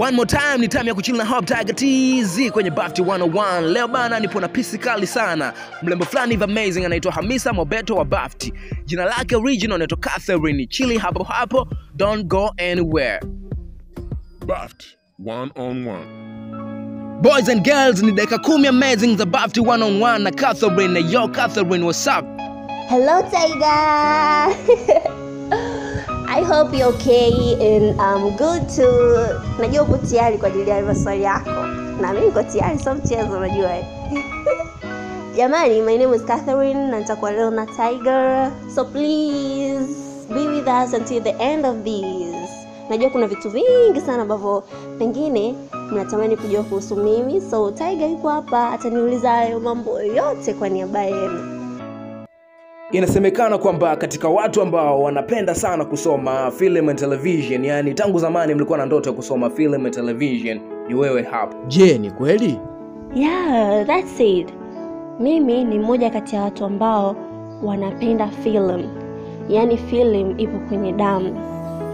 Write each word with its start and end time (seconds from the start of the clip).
One 0.00 0.14
more 0.16 0.24
time 0.24 0.60
ni 0.60 0.68
time 0.68 0.86
ya 0.88 0.94
kuchill 0.94 1.16
na 1.16 1.24
Hop 1.24 1.44
Tiger 1.46 1.74
TZ 1.74 2.50
kwenye 2.50 2.70
Bafti 2.70 3.02
101. 3.02 3.60
Leo 3.72 3.88
bana 3.88 4.20
nipo 4.20 4.40
na 4.40 4.48
pisi 4.48 4.78
kali 4.78 5.06
sana. 5.06 5.52
Mlembo 5.82 6.04
fulani 6.04 6.30
hivi 6.30 6.44
amazing 6.44 6.84
anaitwa 6.84 7.12
Hamisa 7.12 7.52
Mobeto 7.52 7.94
wa 7.96 8.04
Bafti. 8.04 8.52
Jina 8.84 9.04
lake 9.04 9.36
original 9.36 9.74
anaitwa 9.74 9.98
Catherine. 9.98 10.66
Chili 10.66 10.98
hapo 10.98 11.24
hapo, 11.24 11.68
don't 11.96 12.26
go 12.26 12.54
anywhere. 12.70 13.20
Bafti 14.46 14.86
101. 15.24 17.20
Boys 17.22 17.48
and 17.48 17.62
girls 17.64 18.02
ni 18.02 18.12
dakika 18.12 18.38
kumi 18.38 18.66
amazing 18.68 19.16
za 19.16 19.26
Bafti 19.26 19.60
101 19.60 20.18
na 20.18 20.30
Catherine. 20.30 21.12
Yo 21.12 21.28
Catherine, 21.28 21.84
what's 21.84 22.06
up? 22.06 22.24
Hello, 22.88 23.22
Tiger. 23.30 24.56
I 26.40 26.42
hope 26.42 26.72
you're 26.72 26.88
okay 26.96 27.28
and 27.60 28.00
I'm 28.00 28.34
good 28.40 28.64
to. 28.80 28.86
Najua 29.60 29.82
uko 29.82 29.96
tayari 29.98 30.38
kwa 30.38 30.48
ajili 30.48 30.70
ya 30.70 30.82
maswali 30.82 31.22
yako, 31.22 31.50
na 32.00 32.12
mimi 32.12 32.26
niko 32.26 32.42
tayari, 32.42 32.78
sio 32.78 32.94
mchezo, 32.94 33.36
unajua. 33.36 33.70
Jamani, 35.36 35.82
my 35.82 35.96
name 35.98 36.16
is 36.16 36.22
Catherine 36.24 36.86
na 36.90 36.98
nitakuwa 36.98 37.32
leo 37.32 37.50
na 37.50 37.66
Tiger, 37.66 38.50
so 38.74 38.84
please 38.84 39.94
be 40.34 40.46
with 40.48 40.66
us 40.68 40.94
until 40.94 41.22
the 41.22 41.34
end 41.38 41.66
of 41.66 41.76
this. 41.84 42.50
Najua 42.90 43.10
kuna 43.10 43.26
vitu 43.26 43.50
vingi 43.50 44.00
sana 44.06 44.22
ambavyo 44.22 44.62
pengine 44.98 45.54
mnatamani 45.92 46.36
kujua 46.36 46.62
kuhusu 46.62 46.96
mimi, 46.96 47.40
so 47.40 47.70
Tiger 47.70 48.10
yuko 48.10 48.28
hapa, 48.28 48.70
ataniuliza 48.72 49.30
hayo 49.30 49.60
mambo 49.60 50.02
yote 50.02 50.54
kwa 50.54 50.68
niaba 50.68 51.02
yenu. 51.02 51.59
Inasemekana 52.92 53.58
kwamba 53.58 53.96
katika 53.96 54.28
watu 54.28 54.62
ambao 54.62 55.02
wanapenda 55.02 55.54
sana 55.54 55.84
kusoma 55.84 56.50
film 56.50 56.88
and 56.88 56.98
television, 56.98 57.64
yani 57.64 57.94
tangu 57.94 58.18
zamani 58.18 58.54
mlikuwa 58.54 58.78
na 58.78 58.86
ndoto 58.86 59.10
ya 59.10 59.16
kusoma 59.16 59.50
film 59.50 59.74
and 59.86 59.94
television, 59.94 60.60
ni 60.88 60.94
wewe 60.94 61.22
hapa. 61.22 61.56
Je, 61.66 61.98
ni 61.98 62.10
kweli? 62.10 62.58
Yeah, 63.14 63.86
that's 63.86 64.20
it. 64.20 64.48
Mimi 65.20 65.64
ni 65.64 65.78
mmoja 65.78 66.10
kati 66.10 66.36
ya 66.36 66.42
watu 66.42 66.64
ambao 66.64 67.16
wanapenda 67.62 68.28
film, 68.28 68.82
yaani 69.48 69.76
film 69.76 70.34
ipo 70.40 70.58
kwenye 70.68 70.92
damu. 70.92 71.36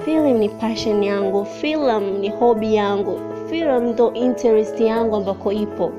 Film 0.04 0.38
ni 0.38 0.48
passion 0.48 1.02
yangu, 1.02 1.44
film 1.44 2.18
ni 2.20 2.28
hobby 2.30 2.74
yangu, 2.74 3.20
film 3.50 3.84
ndo 3.88 4.12
interest 4.12 4.80
yangu 4.80 5.16
ambako 5.16 5.52
ipo. 5.52 5.92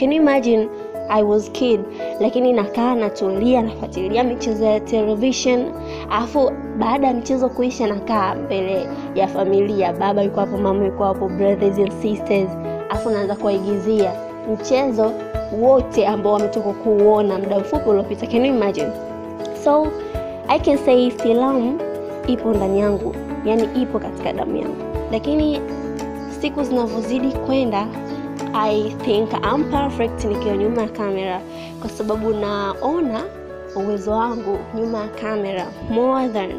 Can 0.00 0.12
you 0.12 0.22
imagine 0.22 0.68
I 1.10 1.22
was 1.22 1.50
kid, 1.52 1.80
lakini 2.20 2.52
nakaa 2.52 2.94
natulia, 2.94 3.62
nafuatilia 3.62 4.24
michezo 4.24 4.64
ya 4.64 4.80
television, 4.80 5.64
alafu 6.10 6.50
baada 6.78 7.06
ya 7.06 7.14
michezo 7.14 7.48
kuisha 7.48 7.86
nakaa 7.86 8.34
mbele 8.34 8.86
ya 9.14 9.28
familia, 9.28 9.92
baba 9.92 10.22
yuko 10.22 10.40
hapo, 10.40 10.58
mama 10.58 10.84
yuko 10.84 11.04
hapo, 11.04 11.28
brothers 11.28 11.78
and 11.78 11.92
sisters, 12.02 12.50
alafu 12.90 13.10
naanza 13.10 13.34
kuwaigizia. 13.36 14.12
Mchezo 14.52 15.12
wote 15.60 16.06
ambao 16.06 16.32
wametoka 16.32 16.72
kuuona 16.72 17.38
muda 17.38 17.58
mfupi 17.58 17.88
uliopita. 17.90 18.26
Can 18.26 18.44
you 18.46 18.54
imagine? 18.54 18.90
So 19.64 19.86
I 20.48 20.58
can 20.58 20.78
say 20.78 21.10
filamu 21.10 21.80
ipo 22.26 22.52
ndani 22.52 22.80
yangu, 22.80 23.14
yani 23.44 23.68
ipo 23.82 23.98
katika 23.98 24.32
damu 24.32 24.56
yangu, 24.56 24.84
lakini 25.12 25.60
siku 26.40 26.62
zinavyozidi 26.62 27.32
kwenda 27.32 27.86
I 28.56 28.94
think 29.04 29.32
I'm 29.42 29.70
perfect 29.70 30.24
nikiwa 30.24 30.56
nyuma 30.56 30.82
ya 30.82 30.88
kamera, 30.88 31.40
kwa 31.80 31.90
sababu 31.90 32.34
naona 32.34 33.24
uwezo 33.76 34.10
wangu 34.12 34.58
nyuma 34.74 34.98
ya 34.98 35.08
kamera 35.08 35.66
more 35.90 36.28
than 36.28 36.52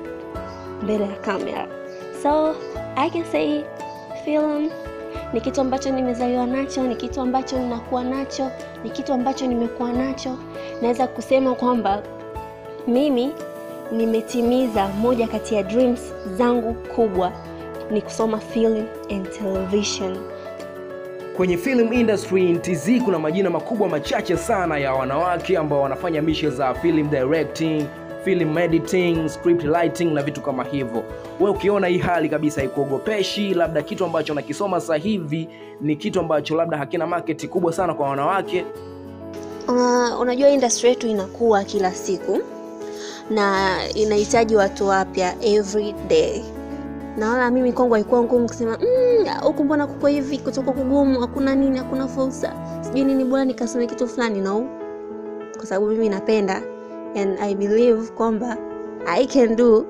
mbele 0.84 1.04
ya 1.04 1.16
kamera. 1.16 1.68
So 2.24 2.56
I 2.96 3.10
can 3.10 3.24
say 3.32 3.64
film 4.26 4.70
ni 5.34 5.42
kitu 5.42 5.62
ambacho 5.62 5.90
nimezaliwa 5.92 6.46
nacho, 6.46 6.84
ni 6.84 6.96
kitu 6.96 7.22
ambacho 7.22 7.60
ninakuwa 7.60 8.04
nacho, 8.04 8.52
ni 8.84 8.90
kitu 8.90 9.14
ambacho 9.14 9.48
nimekuwa 9.48 9.94
nacho. 9.94 10.38
Naweza 10.82 11.08
kusema 11.08 11.56
kwamba 11.56 12.02
mimi 12.88 13.34
nimetimiza 13.92 14.88
moja 14.88 15.28
kati 15.28 15.56
ya 15.56 15.64
dreams 15.64 16.14
zangu 16.38 16.74
kubwa, 16.74 17.32
ni 17.92 18.02
kusoma 18.02 18.40
film 18.40 18.86
and 19.12 19.30
television. 19.32 20.18
Kwenye 21.38 21.58
film 21.58 21.94
industry 21.94 22.50
in 22.50 22.60
TZ 22.62 22.90
kuna 23.06 23.20
majina 23.20 23.50
makubwa 23.50 23.90
machache 23.90 24.38
sana 24.38 24.78
ya 24.78 24.94
wanawake 24.94 25.58
ambao 25.58 25.82
wanafanya 25.82 26.22
mishe 26.22 26.50
za 26.50 26.74
film 26.74 27.10
directing, 27.10 27.86
film 28.24 28.58
editing, 28.58 29.30
script 29.30 29.64
writing 29.64 30.06
na 30.14 30.22
vitu 30.24 30.42
kama 30.42 30.64
hivyo. 30.64 31.04
Wewe 31.40 31.52
ukiona 31.52 31.88
hii 31.88 31.98
hali 31.98 32.30
kabisa 32.30 32.64
ikuogopeshi, 32.64 33.54
labda 33.54 33.82
kitu 33.82 34.06
ambacho 34.06 34.34
nakisoma 34.34 34.80
sasa 34.82 34.96
hivi 34.96 35.50
ni 35.82 35.96
kitu 35.96 36.20
ambacho 36.20 36.56
labda 36.56 36.78
hakina 36.78 37.08
market 37.08 37.48
kubwa 37.50 37.74
sana 37.74 37.94
kwa 37.94 38.10
wanawake, 38.10 38.66
Uh, 39.68 40.20
unajua 40.22 40.50
industry 40.50 40.90
yetu 40.90 41.08
inakuwa 41.08 41.64
kila 41.64 41.92
siku 41.92 42.40
na 43.30 43.78
inahitaji 43.94 44.56
watu 44.56 44.88
wapya 44.88 45.36
every 45.44 45.94
day 46.08 46.42
naona 47.18 47.52
mimi 47.52 47.74
kwangu 47.74 47.94
haikuwa 47.94 48.24
ngumu 48.24 48.48
kusema 48.48 48.78
"Mm, 48.78 49.64
mbona 49.66 49.88
kuko 49.88 50.08
hivi? 50.08 50.38
Kutoka 50.38 50.72
kugumu 50.72 51.20
hakuna 51.20 51.56
nini 51.56 51.78
hakuna 51.78 52.08
fursa. 52.08 52.54
Sijui 52.82 53.04
nini 53.04 53.24
bora 53.26 53.46
nikasome 53.46 53.88
kitu 53.88 54.08
fulani 54.08 54.42
no. 54.42 54.68
Kwa 55.58 55.66
sababu 55.66 55.88
mimi 55.88 56.10
napenda 56.10 56.62
and 57.16 57.40
i 57.40 57.56
believe 57.56 58.12
kwamba 58.12 58.58
i 59.08 59.26
can 59.28 59.56
do 59.56 59.86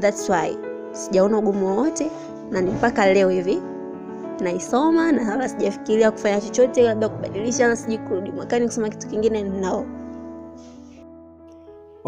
thats 0.00 0.28
why. 0.30 0.58
Sijaona 0.92 1.38
ugumu 1.38 1.66
wowote 1.66 2.10
na 2.50 2.60
ni 2.60 2.70
mpaka 2.70 3.12
leo 3.12 3.28
hivi 3.28 3.62
naisoma 4.40 5.12
na 5.12 5.30
wala 5.30 5.48
sijafikiria 5.48 6.10
kufanya 6.10 6.40
chochote 6.40 6.82
labda 6.82 7.08
kubadilisha 7.08 7.68
na 7.68 7.76
sijui 7.76 7.98
kurudi 7.98 8.30
mwakani 8.30 8.66
kusoma 8.66 8.88
kitu 8.88 9.08
kingine 9.08 9.42
no 9.42 9.84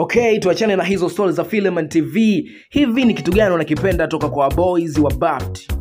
Okay, 0.02 0.38
tuachane 0.38 0.76
na 0.76 0.84
hizo 0.84 1.08
stori 1.08 1.32
za 1.32 1.44
film 1.44 1.78
and 1.78 1.88
TV. 1.90 2.44
Hivi 2.70 3.04
ni 3.04 3.14
kitu 3.14 3.32
gani 3.32 3.54
unakipenda 3.54 4.08
toka 4.08 4.28
kwa 4.28 4.50
boys 4.50 4.98
wa 4.98 5.14
Baft? 5.14 5.72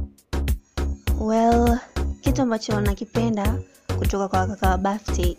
well 1.22 1.78
kitu 2.22 2.42
ambacho 2.42 2.82
nakipenda 2.82 3.60
kutoka 4.00 4.28
kwa 4.28 4.48
kaka 4.48 4.70
wa 4.70 4.78
bafti 4.78 5.38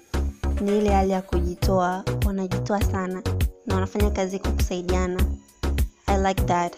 ni 0.61 0.79
ile 0.79 0.91
hali 0.91 1.11
ya 1.11 1.23
kujitoa. 1.23 2.05
Wanajitoa 2.27 2.83
sana 2.83 3.23
na 3.67 3.75
wanafanya 3.75 4.11
kazi 4.11 4.39
kwa 4.39 4.51
kusaidiana. 4.53 5.21
I 6.07 6.19
like 6.29 6.43
that. 6.43 6.77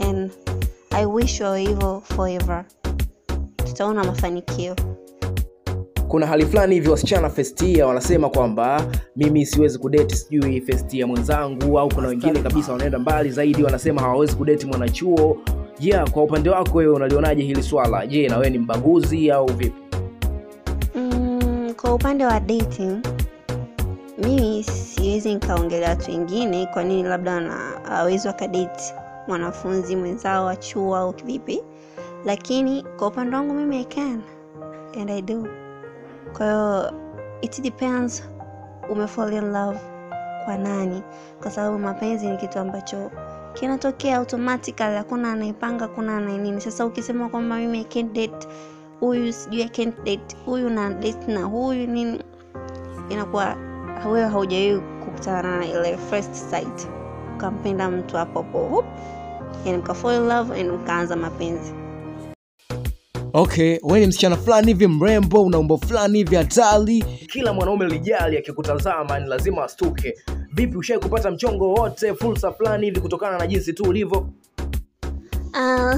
And 0.00 0.30
i 0.90 1.06
wish 1.06 1.40
wawe 1.40 1.60
hivyo 1.60 2.02
forever. 2.04 2.64
Tutaona 3.56 4.04
mafanikio 4.04 4.76
Kuna 6.08 6.26
hali 6.26 6.46
fulani 6.46 6.74
hivi 6.74 6.88
wasichana 6.88 7.30
festia 7.30 7.86
wanasema 7.86 8.28
kwamba 8.30 8.86
mimi 9.16 9.46
siwezi 9.46 9.78
kudeti 9.78 10.16
sijui 10.16 10.60
festia 10.60 11.06
mwenzangu, 11.06 11.78
au 11.78 11.88
kuna 11.94 12.08
wengine 12.08 12.38
kabisa 12.42 12.72
wanaenda 12.72 12.98
mbali 12.98 13.30
zaidi, 13.30 13.62
wanasema 13.62 14.00
hawawezi 14.02 14.36
kudeti 14.36 14.66
mwanachuo. 14.66 15.36
Yeah, 15.80 16.10
kwa 16.10 16.22
upande 16.22 16.50
wako 16.50 16.78
wewe 16.78 16.94
unalionaje 16.94 17.42
hili 17.42 17.62
swala? 17.62 18.06
Je, 18.06 18.28
na 18.28 18.36
wewe 18.36 18.50
ni 18.50 18.58
mbaguzi 18.58 19.30
au 19.30 19.46
vipi? 19.46 19.72
mm, 20.94 21.74
kwa 21.80 21.94
upande 21.94 22.26
wa 22.26 22.40
dating 22.40 22.98
mimi 24.24 24.62
siwezi 24.62 25.34
nikaongelea 25.34 25.88
watu 25.88 26.10
wengine 26.10 26.66
kwa 26.66 26.84
nini 26.84 27.02
labda 27.08 27.32
wana- 27.34 27.72
wakadeti 28.26 28.94
mwanafunzi 29.28 29.96
mwenzao 29.96 30.44
wa 30.44 30.56
chuo 30.56 30.96
au 30.96 31.14
vipi 31.24 31.60
lakini 32.24 32.84
kwa 32.98 33.08
upande 33.08 33.36
wangu 33.36 33.54
mimi 33.54 33.80
i 33.80 33.84
can 33.84 34.20
and 35.00 35.10
i 35.10 35.22
do 35.22 35.46
kwa 36.32 36.46
hiyo 36.46 36.92
it 37.40 37.60
depends 37.62 38.28
umefall 38.90 39.32
in 39.32 39.52
love 39.52 39.78
kwa 40.44 40.58
nani. 40.58 41.02
Kwa 41.42 41.50
sababu 41.50 41.78
mapenzi 41.78 42.26
ni 42.30 42.36
kitu 42.36 42.58
ambacho 42.58 43.10
kinatokea 43.54 44.16
automatically 44.16 44.96
hakuna 44.96 45.32
anaipanga 45.32 45.84
hakuna 45.84 46.16
anainini 46.16 46.60
sasa 46.60 46.86
ukisema 46.86 47.28
kwamba 47.28 47.56
mimi 47.56 47.84
date 48.02 48.48
huyu 49.00 49.32
sijui 49.32 49.64
date 50.04 50.36
huyu 50.46 50.70
na 50.70 50.90
date 50.90 51.32
na 51.32 51.44
huyu 51.44 51.86
nini 51.86 52.22
inakuwa 53.08 53.56
wewe 54.06 54.28
haujawahi 54.28 54.78
kukutana 55.04 55.58
na 55.58 55.66
ile 55.66 55.96
first 55.96 56.34
sight. 56.34 56.88
Ukampenda 57.34 57.90
mtu 57.90 58.16
hapo 58.16 58.42
hapo 58.42 58.84
in 59.64 60.28
love 60.28 60.60
and 60.60 60.70
mkaanza 60.70 61.16
mapenzi 61.16 61.85
Okay, 63.38 63.78
we 63.82 64.00
ni 64.00 64.06
msichana 64.06 64.36
fulani 64.36 64.66
hivi 64.66 64.86
mrembo, 64.86 65.42
una 65.42 65.58
umbo 65.58 65.78
fulani 65.78 66.18
hivi 66.18 66.36
hatari. 66.36 67.02
Kila 67.02 67.52
mwanaume 67.52 67.86
lijali 67.86 68.38
akikutazama 68.38 69.18
ni 69.18 69.28
lazima 69.28 69.64
astuke. 69.64 70.14
Vipi, 70.52 70.76
ushai 70.76 70.98
kupata 70.98 71.30
mchongo 71.30 71.68
wote, 71.72 72.14
fursa 72.14 72.52
fulani 72.52 72.86
hivi 72.86 73.00
kutokana 73.00 73.38
na 73.38 73.46
jinsi 73.46 73.72
tu 73.72 73.82
ulivyo? 73.84 74.28
Uh, 75.52 75.94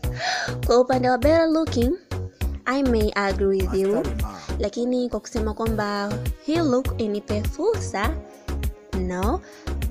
kwa 0.66 0.80
upande 0.80 1.10
wa 1.10 1.18
better 1.18 1.48
looking 1.48 1.92
i 2.64 2.82
may 2.82 3.10
agree 3.14 3.46
with 3.62 3.74
you 3.74 4.02
lakini 4.58 5.08
kwa 5.08 5.20
kusema 5.20 5.54
kwamba 5.54 6.12
hii 6.46 6.56
look 6.56 6.94
inipe 6.98 7.42
fursa 7.42 8.14
no 9.00 9.40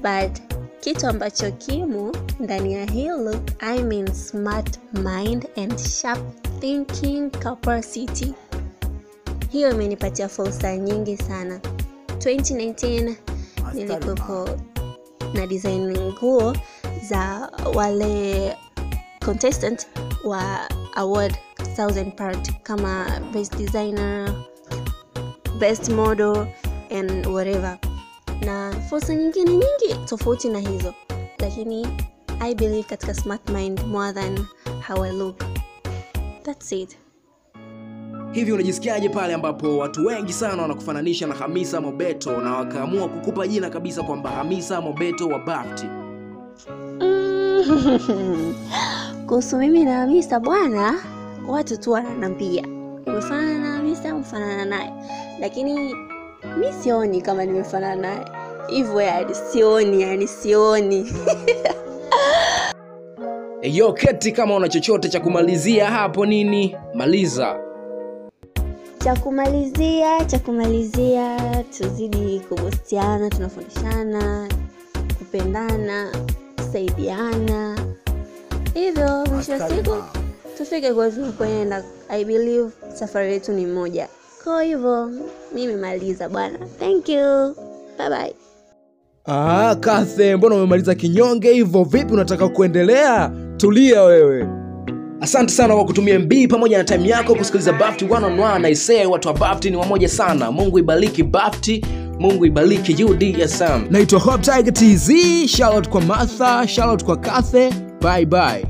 but 0.02 0.40
kitu 0.80 1.08
ambacho 1.08 1.52
kimo 1.52 2.12
ndani 2.40 2.74
ya 2.74 2.86
hii 2.86 3.08
look 3.08 3.42
I 3.60 3.84
mean 3.84 4.14
smart 4.14 4.80
mind 4.94 5.48
and 5.58 5.80
sharp 5.80 6.47
thinking 6.60 7.30
capacity. 7.32 8.34
Hiyo 9.50 9.72
imenipatia 9.72 10.30
fursa 10.30 10.78
nyingi 10.78 11.18
sana. 11.18 11.60
2019 12.18 13.16
nilikuwepo 13.74 14.50
na 15.34 15.48
design 15.48 15.98
nguo 16.00 16.56
za 17.10 17.52
wale 17.76 18.56
contestant 19.26 19.88
wa 20.24 20.70
award 20.96 21.36
thousand 21.76 22.16
part 22.16 22.52
kama 22.64 23.22
best 23.34 23.58
designer 23.58 24.34
best 25.60 25.90
model 25.90 26.48
and 27.00 27.28
whatever 27.28 27.78
na 28.46 28.74
fursa 28.90 29.16
nyingine 29.16 29.52
nyingi 29.52 30.06
tofauti 30.06 30.50
na 30.50 30.60
hizo 30.60 30.94
lakini 31.40 31.88
i 32.40 32.56
believe 32.56 32.84
katika 32.84 33.14
smart 33.14 33.50
mind 33.50 33.86
more 33.86 34.14
than 34.14 34.46
how 34.88 35.04
i 35.06 35.12
look 35.12 35.44
thats 36.48 36.72
it. 36.72 36.98
Hivi 38.32 38.52
unajisikiaje 38.52 39.10
pale 39.10 39.34
ambapo 39.34 39.78
watu 39.78 40.06
wengi 40.06 40.34
sana 40.34 40.62
wanakufananisha 40.62 41.28
na 41.28 41.36
hamisa 41.36 41.82
mobeto 41.82 42.42
na 42.42 42.54
wakaamua 42.56 43.10
kukupa 43.10 43.48
jina 43.48 43.70
kabisa 43.70 44.04
kwamba 44.04 44.30
hamisa 44.30 44.82
mobeto 44.82 45.28
wa 45.28 45.40
bafti? 45.40 45.86
Mm. 47.02 48.56
kuhusu 49.28 49.58
mimi 49.58 49.84
na 49.84 49.94
hamisa 49.94 50.40
bwana 50.40 51.00
watu 51.48 51.78
tu 51.78 51.92
wananambia 51.92 52.64
umefanana 53.06 53.60
na 53.60 53.72
hamisa 53.72 54.16
umefanana 54.16 54.66
naye. 54.66 54.94
Lakini 55.40 55.96
mi 56.60 56.74
sioni 56.84 57.22
kama 57.22 57.46
nimefanana 57.46 57.96
naye. 58.02 58.26
Hivyo 58.68 59.02
yani 59.02 59.36
sioni 59.36 60.02
yani 60.02 60.28
sioni 60.28 61.06
eyo 63.68 63.94
keti 63.94 64.32
kama 64.32 64.56
una 64.56 64.70
chochote 64.70 65.10
cha 65.10 65.20
kumalizia 65.20 65.86
hapo 65.92 66.26
nini? 66.26 66.76
Maliza. 66.94 67.60
Cha 69.04 69.16
kumalizia 69.16 70.26
cha 70.26 70.40
kumalizia 70.40 71.38
tuzidi 71.78 72.40
kubustiana 72.50 73.30
tunafundishana 73.30 74.48
kupendana 75.18 76.12
kusaidiana. 76.56 77.80
Hivyo 78.74 79.26
mwisho 79.26 79.52
wa 79.52 79.70
siku 79.70 79.96
tufike 80.58 80.94
kwa 80.94 81.12
tunakwenda 81.12 81.84
i 82.10 82.26
believe 82.26 82.70
safari 82.94 83.34
yetu 83.34 83.52
ni 83.52 83.66
moja. 83.66 84.08
Kwa 84.44 84.64
hivyo 84.64 85.12
mimi 85.54 85.76
maliza 85.76 86.30
bwana. 86.30 86.60
Thank 86.80 87.10
you. 87.10 87.56
Bye 87.98 88.10
bye 88.10 88.36
Ah, 89.30 89.76
Kathe, 89.80 90.36
mbona 90.36 90.56
umemaliza 90.56 90.96
kinyonge 90.96 91.54
hivyo? 91.54 91.84
Vipi, 91.84 92.14
unataka 92.14 92.48
kuendelea? 92.50 93.32
Tulia 93.58 94.04
wewe. 94.04 94.48
Asante 95.22 95.54
sana 95.54 95.74
kwa 95.76 95.86
kutumia 95.86 96.20
MB 96.20 96.34
pamoja 96.50 96.78
na 96.78 96.84
time 96.84 97.08
yako 97.10 97.36
kusikiliza 97.36 97.74
Bafti 97.74 98.06
one 98.10 98.26
on 98.26 98.40
one. 98.40 98.68
Aisee, 98.68 99.06
watu 99.06 99.28
wa 99.28 99.34
Bafti 99.34 99.70
ni 99.70 99.78
wamoja 99.78 100.10
sana. 100.10 100.52
Mungu 100.52 100.80
ibariki 100.80 101.24
Bafti, 101.24 101.86
Mungu 102.20 102.46
ibariki 102.46 103.04
UDSM. 103.04 103.82
Naitwa 103.90 104.20
Hope 104.20 104.38
Tiger 104.44 104.74
TZ. 104.74 105.12
Shout 105.48 105.90
kwa 105.90 106.02
Martha, 106.02 106.68
charlotte 106.68 107.06
kwa 107.06 107.18
Kathe. 107.18 107.70
Bye 108.02 108.26
bye. 108.26 108.66